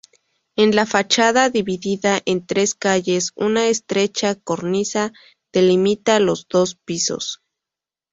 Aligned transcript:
En 0.55 0.75
la 0.75 0.87
fachada, 0.87 1.51
dividida 1.51 2.19
en 2.25 2.43
tres 2.47 2.73
calles, 2.73 3.33
una 3.35 3.67
estrecha 3.67 4.33
cornisa 4.33 5.13
delimita 5.53 6.19
los 6.19 6.47
dos 6.47 6.73
pisos. 6.73 7.39